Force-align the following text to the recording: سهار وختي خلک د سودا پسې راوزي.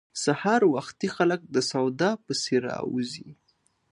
سهار 0.23 0.61
وختي 0.75 1.07
خلک 1.15 1.41
د 1.55 1.55
سودا 1.71 2.11
پسې 2.25 2.55
راوزي. 2.67 3.29